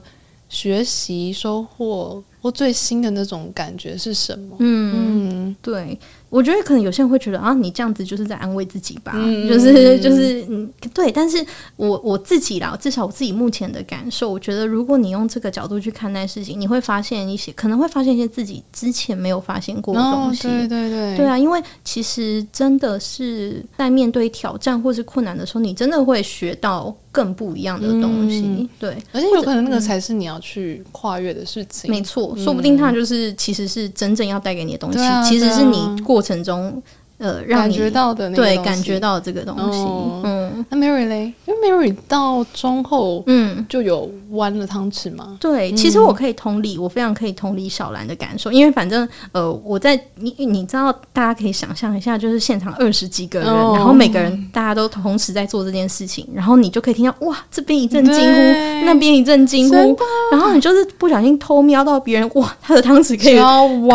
[0.49, 4.55] 学习收获或最新的那种感觉是什么？
[4.59, 5.97] 嗯，嗯对。
[6.29, 11.11] 我觉得可能有些人会觉得啊，你这样子就是在安慰自己吧，嗯、就是就是嗯，对。
[11.11, 11.43] 但是
[11.75, 20.47] 我我自己啦，至少我自己目前的感受，我觉得如果你用这个角度去看待事情，你会发现一些可能会发现一些自己之前没有发现过的东西。
[20.47, 28.41] 哦、对对对，对啊，因为其实真的是在面对挑战或是困难的时候，你真的会学到更不一样的东西。
[28.45, 31.91] 嗯、对，而且有可能那个才是你要去跨越的事情。
[31.91, 35.99] 没错，说不定它就是其实是真正要带给你的东西，啊、其实是你。
[35.99, 36.81] 过程中，
[37.19, 41.33] 呃，让你感觉到的那对感觉到这个东西，哦、嗯，那 Mary 嘞？
[41.45, 45.35] 因为 Mary 到中后，嗯，就有弯了汤匙吗？
[45.37, 58.41] 对，其实我可以同理，我非常可以同理小兰的感受，因为反正，呃，我在你你知道，大家可以想象一下，就是现场二十几个人，哦、然后每个人大家都同时在做这件事情，然后你就可以听到哇，这边一阵惊呼，
[58.85, 59.97] 那边一阵惊呼，
[60.31, 63.37] 然后你就是不小心偷瞄到别人，哇，他的汤匙可以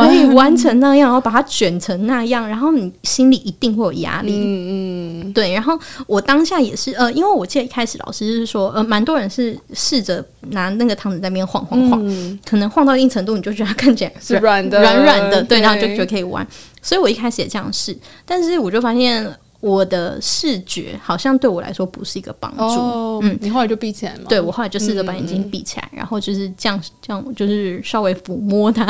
[0.06, 2.92] 可以弯成那样，然后把它卷成那样，然后你。
[3.14, 5.52] 心里一定会有压力，嗯嗯，对。
[5.52, 16.44] 然后我当下也是，呃，因为我记得一开始老师就是说，呃，蛮多人是试着拿那个汤匙在那边晃晃晃，嗯、可能晃到一定程度，你就觉得它看起来是软的，软软的，对，然后就觉得可以玩。
[16.82, 17.96] 所以我一开始也这样试，
[18.26, 19.24] 但是我就发现。
[19.64, 22.62] 我的视觉好像对我来说不是一个帮助。
[22.62, 24.24] 哦、嗯，你后来就闭起来吗？
[24.28, 28.84] 对，我后来就试着把眼睛闭起来，嗯、然后就是这样这样，就是稍微抚摸它。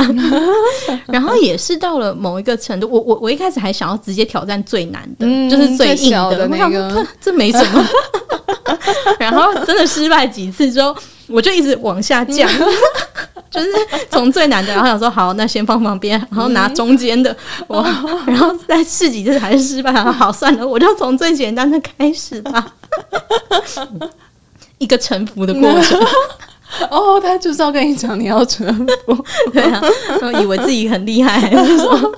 [1.06, 7.86] 然后也是到了某一个程度，我我我一开始还想要直接挑战最难的，嗯、就是最硬的，的那个，这没什么。
[9.20, 10.96] 然后真的失败几次之后，
[11.28, 12.48] 我就一直往下降。
[13.50, 13.68] 就是
[14.10, 17.34] 从最难的，然后想说好，那先放旁边，然后拿中间的，
[17.68, 22.66] 我、嗯， 然后再试几次还是失败，然后好算了，我就从最简单的开始吧，
[24.78, 26.00] 一个臣服的过程。
[26.90, 28.66] 哦，他就是要跟你讲你要臣
[29.06, 29.80] 服，对啊，
[30.20, 32.12] 然后以为自己很厉害，还是说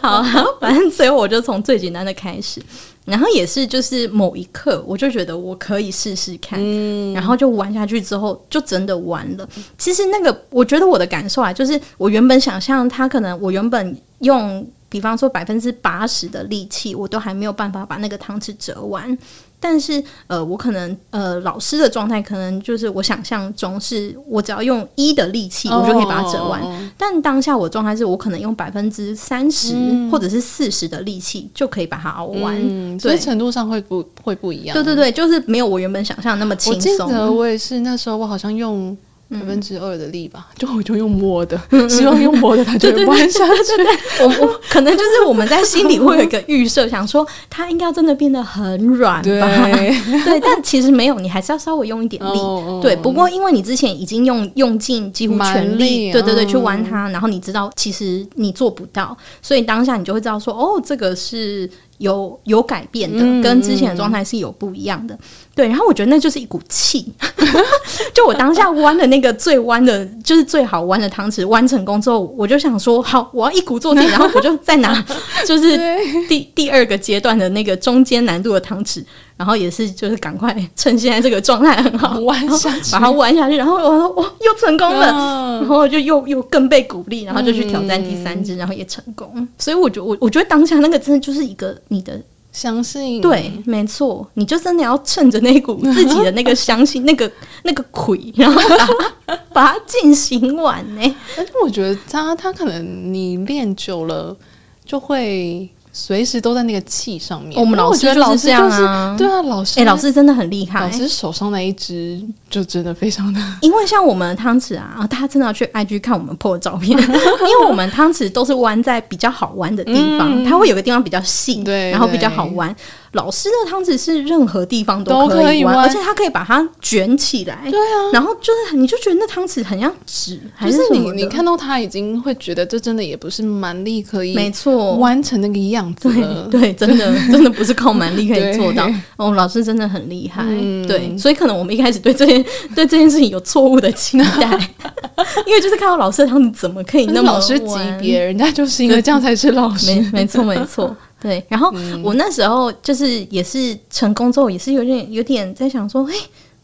[0.00, 0.24] 好，
[0.60, 2.62] 反正最后我就从最简单的开始。
[3.08, 9.48] 然后也是，就是某一刻，我就觉得我可以试试看，嗯、然后就玩下去之后，就真的玩了。
[9.78, 19.16] 其实那个，我觉得我的感受啊，就是我原本想象他可能，我原本用，比方说百分之八十的力气，我都还没有办法把那个汤匙折完。
[19.60, 26.62] 但是，呃，我可能，呃，老师的状态可能就是我想象中是，我只要用一的力气，我就可以把它折完。
[26.62, 29.74] 哦、但当下我状态是我可能用百分之三十
[30.10, 34.74] 或者是四十的力气就可以把它熬完，嗯、所以程度上会不会不一样？
[34.74, 37.06] 对对对，就是没有我原本想象那么轻松。
[37.06, 38.96] 我记得我也是那时候，我好像用。
[39.30, 43.76] 百分之二的力吧，就我就用摸的，希望用摸的它就会弯下去。
[43.76, 49.68] 对对对， 我我可能就是我们在心里会有一个预设，想说它应该真的变得很软吧？
[50.24, 52.38] 对，但其实没有，你还是要稍微用一点力。
[52.80, 61.68] 对，不过因为你之前已经用用尽几乎全力，对对对，去弯它，然后你知道其实你做不到，所以当下你就会知道说，哦，这个是。
[61.98, 65.14] 有有改变的，跟之前的状态是有不一样的。
[65.14, 65.18] 嗯、
[65.54, 67.12] 对，然后我觉得那就是一股气。
[68.14, 75.04] 就我当下弯的那个最弯的，就是最好弯的汤匙，弯成功之后，我就想说，好，我要一鼓作气，然后我就再拿，
[75.46, 75.78] 就是
[76.28, 79.04] 第第二个阶段的那个中间难度的汤匙。
[79.38, 83.56] 然后也是，就是赶快趁现在这个状态很好， 弯下去，把它弯下去。
[83.56, 85.60] 然后我说，哇，又成功了。
[85.60, 89.48] 然后就又又更被鼓励，然后就去挑战第三只，然后也成功。
[89.56, 92.20] 所以我觉得，我我觉得当下那个真的就是一个你的
[92.52, 97.30] 相信，对，没错，你就真的要趁着那股自己的那个相信， 那个
[97.62, 101.16] 那个魁，然后把它 把它进行完呢。
[101.36, 104.36] 但是我觉得他他可能你练久了
[104.84, 105.68] 就会。
[106.00, 107.60] 随时都在那个气上面。
[107.60, 110.80] 我们老师就是这样啊，对啊，老师，哎，老师真的很厉害。
[110.80, 122.74] 老师手上那一只就真的非常的， 因为像我们的汤匙啊，大家真的要去 IG 看我们的照片， 因为我们汤匙都是弯在比较好弯的地方，它会有个地方比较细，对，然后比较好弯。
[123.12, 127.68] 老师的汤匙是任何地方都可以弯，而且它可以把它卷起来。
[127.70, 136.48] 对啊，然后就是你就觉得那汤匙很像纸，还是你你看到它已经会觉得这真的也不是蛮力可以没错弯成那个样子了。
[136.50, 138.88] 对，真的 真的不是靠蛮力可以做到。
[139.16, 140.44] 哦，老师真的很厉害。
[140.86, 142.44] 对，所以可能我们一开始对这件
[142.76, 144.24] 对这件事情有错误的期待，
[145.46, 149.94] 因为就是看到老师的汤匙怎么可以那么老师级别，人家就是因为这样才是老师。
[149.94, 150.94] 没没错没错。
[151.20, 156.14] 对，然后我那时候就是也是成功之后，也是有点有点在想说，哎，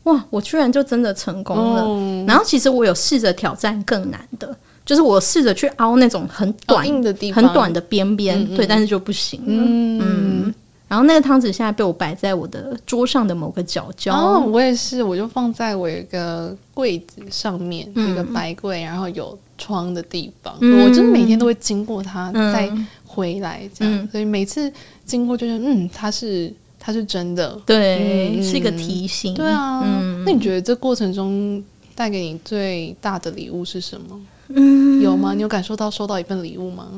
[0.05, 1.83] 哇，我居然就真的成功了。
[1.83, 9.64] 哦、然后其实我有试着挑战更难的，就是我试着去凹那种很短、哦、的地方，很短的边边，嗯嗯对，但是就不行了。
[9.67, 10.01] 嗯。
[10.03, 10.55] 嗯
[10.87, 14.14] 然后那个汤匙现在被我摆在我的桌上的某个角角。
[14.14, 20.55] 哦，我也是，我就放在我一个柜子上面，嗯、一个白柜，然后有窗的地方。
[20.61, 22.71] 嗯、我就是每天都会经过它，再
[23.14, 23.94] 回来这样。
[23.94, 24.72] 嗯、所以每次
[25.05, 29.35] 经过，就是嗯，它是它是真的，对，嗯、是一个提醒。
[29.35, 31.62] 对啊，嗯、那你觉得这过程中
[31.94, 34.20] 带给你最大的礼物是什么？
[34.48, 35.33] 嗯，有吗？
[35.35, 36.88] 你有感受到收到一份礼物吗？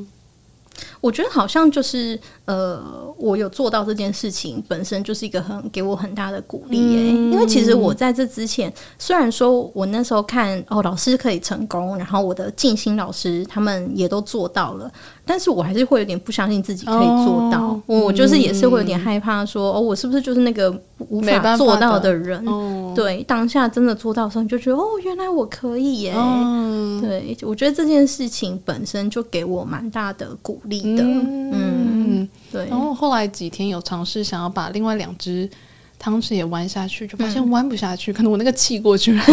[1.00, 2.82] 我觉得好像就是呃，
[3.16, 7.12] 我有做到这件事情，本身就是一个很给我很大的鼓励耶。
[7.12, 14.92] 嗯、因为其实我在这之前，虽然说我那时候看哦，老师可以成功，然后我的静心老师他们也都做到了。
[15.28, 20.72] 但是我还是会有点不相信自己可以做到，哦、我就是也是会有点害怕说，说、嗯、哦，我是不是就是那个
[21.08, 22.42] 无法做到的人？
[22.44, 26.14] 的哦、对，当下真的做到的时候，你就觉得哦，原来我可以耶！
[26.14, 31.02] 哦、对，我觉得这件事情本身就给我蛮大的鼓励的。
[31.02, 32.68] 嗯，嗯对。
[32.68, 35.50] 然后后来几天有尝试想要把另外两只
[35.98, 39.22] 汤匙也弯下去，就发现弯不下去，嗯、可能我那个气过去了。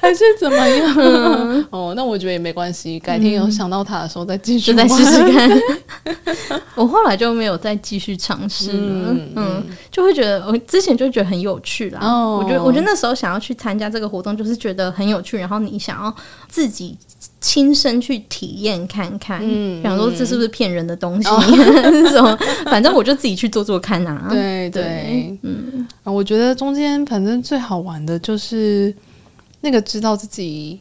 [0.00, 0.94] 还是怎么样？
[0.98, 2.98] 嗯、哦，那我觉得也没关系。
[2.98, 5.50] 改天有想到他的时候再继续，再试试看。
[6.74, 9.12] 我后来就没有再继续尝试了。
[9.12, 12.00] 嗯，嗯，就会觉得我之前就觉得很有趣啦。
[12.02, 15.38] 哦，我觉得我觉得那时候想要去参加这个活动，就是觉得很有趣。
[15.38, 16.12] 然后你想要
[16.48, 16.98] 自己
[17.42, 21.28] 亲身去体验看看，嗯，想说这是不是骗人的东西？
[21.28, 24.28] 那种、哦，反正我就自己去做做看啊。
[24.30, 28.94] 对对，对嗯，我觉得中间反正最好玩的就是。
[29.64, 30.76] 那个知道自己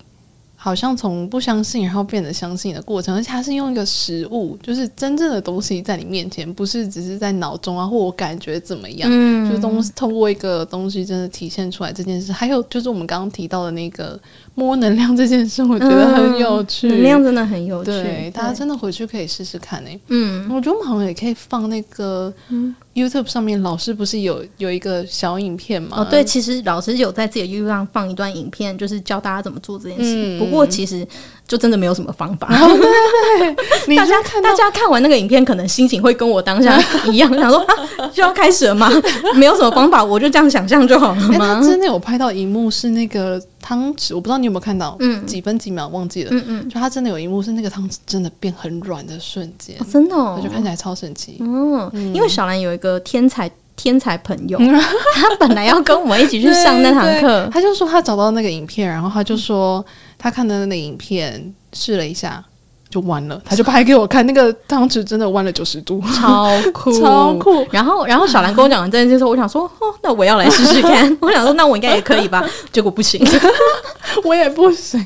[0.56, 12.32] 好像从不相信，然后变得相信的过程，而且它是用一个实物，就是真正的东西在你面前，不是只是在脑中啊，或我感觉怎么样，嗯，就是东西通过一个东西真的体现出来这件事。
[12.32, 14.20] 还有就是我们刚刚提到的那个
[14.56, 20.00] 摸能量这件事，我觉得很有趣，能量真的很有趣，大家真的回去可以试试看诶、欸。
[20.10, 22.76] 嗯，我觉得我们好像也可以放那个，嗯。
[22.94, 26.00] YouTube 上面老师不是有有一个小影片吗？
[26.02, 30.04] 哦，对，其实老师有在自己的 YouTube 上放一段影片，就是教大家怎么做这件事。
[30.04, 31.08] 嗯、不过其实
[31.48, 32.50] 就真的没有什么方法。
[32.54, 38.92] 哦、对对，大家看大家看完那个影片，可能心情会跟我当下一样， 想说啊，就要开始了吗？
[39.36, 41.62] 没有什么方法，我就这样想象就好了吗？
[41.62, 51.38] 他真的有拍到一幕是那个汤匙，我不知道你有没有看到，嗯，几分几秒忘记了，嗯嗯，就他真的有一幕是那个汤匙真的变很软的瞬间、哦，真的，哦，我就看起来超神奇。
[51.40, 52.14] 嗯，嗯。
[52.14, 53.00] 因为小兰有一个。
[53.04, 54.58] 天才天才朋友，
[55.16, 59.84] 他本来要跟我们一起去上那堂课，他就说他找到那个影片，然后他就说
[60.18, 62.42] 他看的那个影片试了一下
[62.92, 67.66] 就弯了，他就拍给我看，那个汤匙真的弯了九十度，超酷 超酷。
[67.72, 73.26] 然后然后小兰跟我讲完这件事之后，我想说哦，那我要来试试看， 我想说那我应该也可以吧，结果不行，
[74.26, 75.04] 我也不行。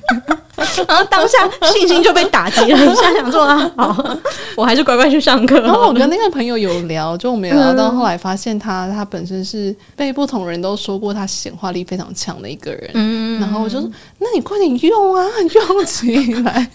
[0.88, 1.38] 然后当下
[1.74, 4.18] 信心就被打击了一下， 想说啊，好，
[4.56, 5.60] 我还是乖乖去上课。
[5.60, 12.92] 然后我跟那个朋友有聊，就我们有聊到后来发现他，他本身是被不同人都说过他显化力非常强的一个人。
[12.94, 13.90] 嗯，然后我就说，
[14.20, 16.70] 那你快点用啊， 用起来，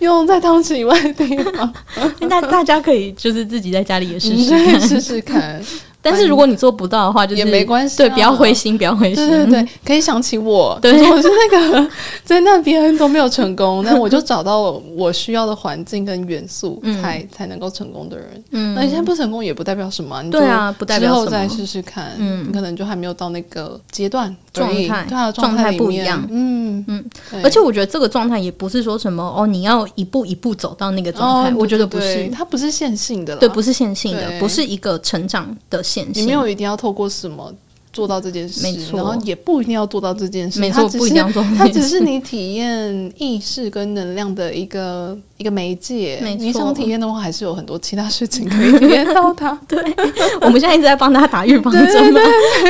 [0.00, 1.72] 用在汤匙以外的地方。
[2.20, 5.62] 那大家可以就是自己在家里也试试试试看。
[6.02, 11.88] 但是如果你做不到的话，就是也没关系，对，不要灰心，不要灰心，对对对，可以想起我，对， 我是那个
[12.24, 18.44] 在那边都没有成功， 那我就找到了我需要的环境跟元素，才才能够成功的人。
[18.50, 26.62] 嗯，那你现在不成功也不代表什么，对啊，不代表之后再试试看，嗯，你可能就还没有到那个阶段状态，对啊，状态不一样，嗯。
[26.88, 27.04] 嗯，
[27.44, 35.80] 而且我觉得这个状态也不是说什么哦，你要一步一步走到那个状态，我觉得不是，它不是线性的，对，不是线性的，不是一个成长的。
[36.14, 37.52] 你没有一定要透过什么
[37.92, 46.18] 做到这件事，没错，然后也不一定要做到这件事，没错，不一定要做，它只是你体验意识跟能量的一个一个媒介。
[46.22, 49.52] 没错，你想体验的话，还是有很多其他事情可以体验到它。
[49.68, 49.78] 对，
[50.40, 52.20] 我们现在一直在帮大家打预防针嘛，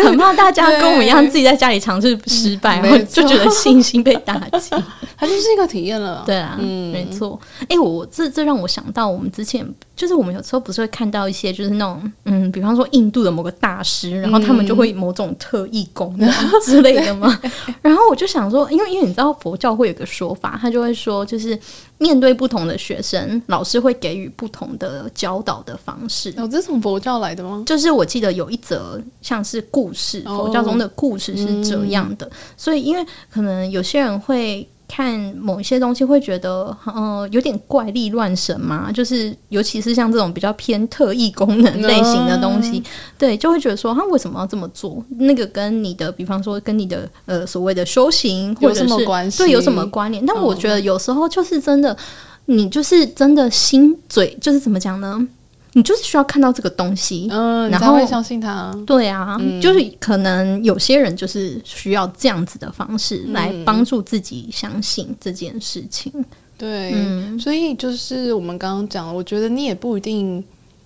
[0.04, 4.70] 很怕大家跟我们一样自己在家里尝试失败，然后就觉得信心被打击。
[5.16, 7.38] 它就是一个体验了， 对啊，嗯，没错。
[7.68, 9.64] 哎，我这这让我想到我们之前。
[9.94, 16.30] 就是我们有时候不是会看到一些，就是那种嗯，比方说印度的某个大师，然后他们就会某种特异功能
[16.64, 17.38] 之类的吗。
[17.80, 21.58] 然后我就想说，因为因为你知道佛教会有个说法，他就会说，就是
[21.98, 26.32] 面对不同的学生，老师会给予不同的教导的方式。
[26.36, 27.62] 哦，这是从佛教来的吗？
[27.66, 32.30] 就是我记得有一则像是故事，佛教中的故事是这样的。
[32.56, 34.68] 所以因为可能有些人会。
[34.94, 42.84] 看某一些东西会觉得，呃，有点怪力乱神嘛，就是尤其是像这种比较偏特异功能类型的东西，嗯、
[43.16, 45.02] 对，就会觉得说，他为什么要这么做？
[45.18, 49.38] 那个跟你的，比方说跟你的呃所谓的修行或者什么关系？
[49.38, 50.22] 对，有什么关联？
[50.26, 51.96] 但我觉得有时候就是真的，
[52.44, 55.26] 你就是真的心嘴，就是怎么讲呢？
[55.74, 58.72] 你就是需要看到这个东西，嗯，然后会相信他。
[58.86, 66.12] 对啊，嗯、就是可能有些人就是需要这样子的方式来帮助自己相信这件事情。
[66.14, 66.24] 嗯、
[66.58, 70.44] 对，嗯、所以就是我们刚刚讲，我觉得你也不一定。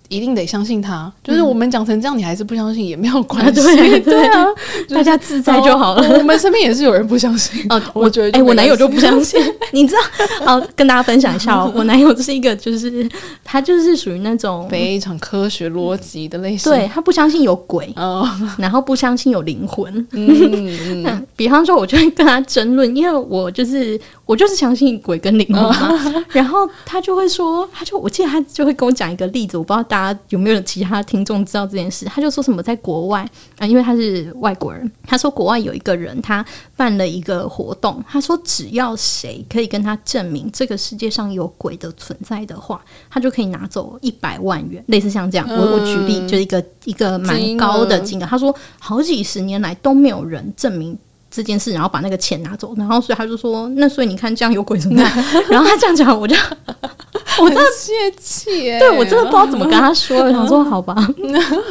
[0.09, 4.45] 一定得相信他，就是我们讲成这样，你还是不相信也没有关系，对 对啊，
[4.89, 6.17] 大家自在就好了。
[6.17, 9.39] 我们身边也是有人不相信哦，我觉得，哎，我男友就不相信，
[9.73, 9.93] 你知
[10.39, 10.45] 道？
[10.45, 13.09] 好，跟大家分享一下哦，我男友就是一个，就是
[13.43, 18.25] 他就是属于那种非常科学逻辑的类型，对，他不相信有鬼哦，
[18.57, 19.93] 然后不相信有灵魂。
[20.11, 29.96] 嗯嗯， 比方说，我就会跟他争论，因为我就是我就是相信鬼跟灵魂嘛，然后他就会说，他就我记得他就会跟我讲一个例子，我不知道大。
[29.97, 32.05] 大家有没有其他听众知道这件事？
[32.05, 33.27] 他就说什么在国外
[33.57, 34.89] 啊，因为他是外国人。
[35.03, 36.45] 他说国外有一个人，他
[36.75, 38.03] 办了一个活动。
[38.07, 42.79] 他说只要谁可以跟他证明这个世界上有鬼的存在的话，
[43.09, 45.47] 他就可以拿走一百万元，类似像这样。
[45.49, 48.25] 我我举例，就是一个一个蛮高的金额。
[48.27, 50.95] 他说好几十年来都没有人证明
[51.37, 52.73] 这件事，然后把那个钱拿走。
[52.75, 55.03] 然后所以他就说，那所以你看这样有鬼存在。
[55.47, 56.35] 然后他这样讲，我就。
[57.39, 60.17] 我真的泄气，对我真的不知道怎么跟他说。
[60.17, 60.95] 我 想说好吧，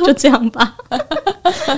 [0.07, 0.73] 就这样吧。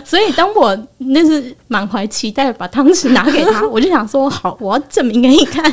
[0.05, 5.64] 所以当我那是满怀期待把汤匙拿给他，我就想说好，我要证明给你看。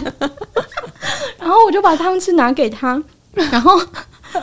[1.37, 3.01] 然后我就把汤匙拿给他，
[3.33, 3.77] 然后。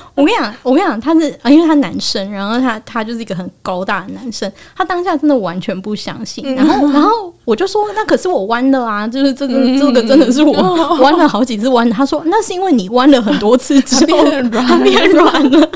[0.14, 6.54] 我跟你讲，我跟你讲，他是啊，因为他男生，然后他他就是一个很高大的男生，他当下真的完全不相信。
[6.54, 7.10] 然后，然后
[7.44, 10.52] 我就说，那可是我弯了啊，就是这个这个真的是我
[11.00, 11.88] 弯了好几次弯。
[11.90, 14.24] 他说，那是因为你弯了很多次之后，
[14.66, 15.68] 他变软了，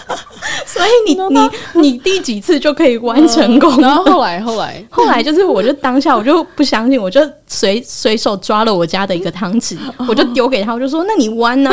[0.66, 3.80] 所以你你你第几次就可以弯成功。
[3.80, 9.76] 然后后来后来 后来就是，我就当下我就不相信，我就随随手抓了我家的一个汤匙，
[10.08, 11.70] 我就丢给他，我就说，那你弯呢？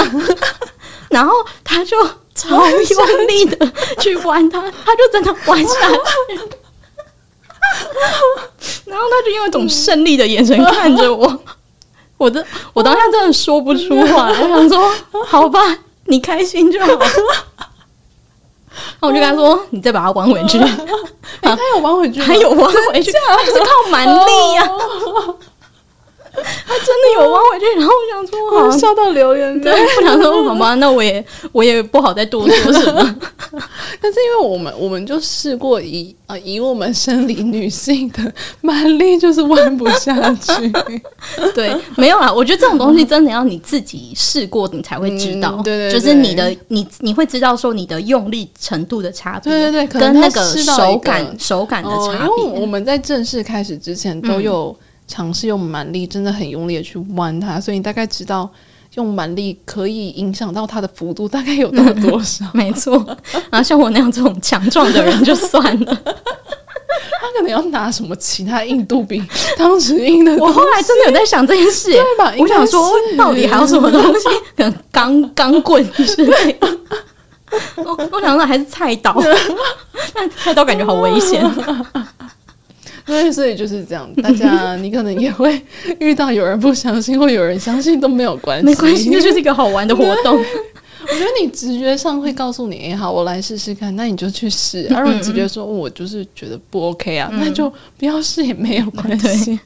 [1.10, 1.98] 然后他就
[2.36, 6.40] 超用力的去弯他，他就真的弯下去。
[8.86, 11.40] 然后他就用一种胜利的眼神看着我，
[12.18, 14.92] 我的我当下真的说不出话，我想说
[15.26, 15.60] 好吧，
[16.06, 16.88] 你开心就好。
[19.00, 20.60] 然后我就跟他说：“你再把它弯回去。
[21.42, 24.70] ”他有弯 回去，他有弯回去，他就是靠蛮力呀。
[26.68, 29.62] 他真的有弯回去，然后我想说， 我笑到流眼泪。
[29.62, 33.16] 对，我想说，好吧， 那我也我也不好再多说什么。
[34.02, 38.32] 但是因为我们我们就试过以啊以我们生理女性的
[38.62, 40.72] 蛮力，就是弯不下去。
[41.54, 45.60] 对，没有啊，我觉得这种东西真的要你自己试过，你才会知道。
[45.64, 49.52] 对对，就是你的你你会知道说你的用力程度的差别。
[49.52, 52.20] 对对对，跟那个手感手感的差别。
[52.20, 54.76] 因为我们在正式开始之前都有。
[55.10, 58.48] 尝试用蛮力，真的很用力的去弯它，所以你大概知道
[58.94, 62.46] 用蛮力可以影响到它的幅度大概有到多少。
[62.46, 63.04] 嗯、 没错，
[63.50, 69.22] 然后像我那样这种强壮的人就算了，他可能要拿什么其他硬度比
[69.58, 70.32] 当时硬的。
[70.38, 72.32] 我后来真的有在想这件事，对吧？
[72.38, 76.78] 我想说到底还有什么东西，可能钢钢棍之类的。
[77.78, 79.20] 我我想说还是菜刀，
[80.14, 81.44] 但菜刀感觉好危险。
[83.10, 84.10] 对， 所以就是这样。
[84.22, 85.60] 大家，你可能也会
[86.00, 90.40] 遇到有人不相信，或有人相信都没有关系，没关系，这就是一个好玩的活动。
[91.12, 94.88] 我觉得你直觉上会告诉你，哎，好，我来试试看，那你就去试。
[94.94, 99.60] 而如果直觉说，我就是觉得不 OK 啊，那就不要试也没有关系，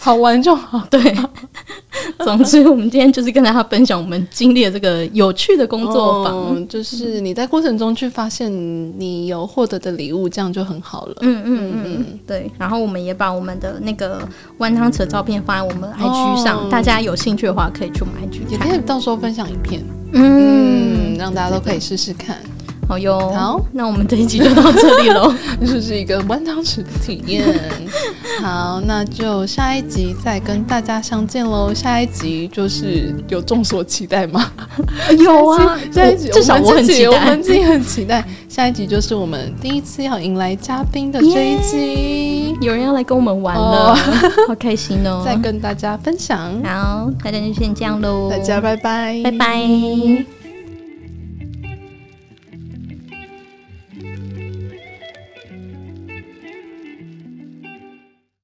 [0.00, 0.84] 好玩就好。
[0.90, 1.00] 对，
[2.24, 8.50] 总之我们今天就是跟大家分享我们经历的这个有趣的工作坊，就是你在过程中去发现
[8.98, 11.16] 你有获得的礼物，这样就很好了。
[11.20, 12.50] 嗯嗯嗯，对。
[12.58, 14.20] 然后我们也把我们的那个
[14.58, 19.80] 弯汤匙的照片放在我们 IG 上，大家有兴趣的话可以去我们 IG，也可以到时候分享影片。
[20.12, 22.38] 嗯，让大家都可以试试看。
[22.88, 25.34] 好哟，好，那我们这一集就到这里喽。
[25.60, 27.44] 这是一个弯汤匙的体验。
[28.40, 31.72] 好，那就下一集再跟大家相见喽。
[31.74, 34.50] 下一集就是有众所期待吗？
[35.18, 38.24] 有啊，下一集至少我很期待，我们自己很期待。
[38.48, 43.94] 下一集就是我们第一次要迎来嘉宾的这一集，有人要来跟我们玩了，
[44.48, 45.22] 好开心哦！
[45.26, 46.38] 再跟大家分享。
[46.64, 50.37] 好，大家就先这样喽，大家拜拜，拜拜。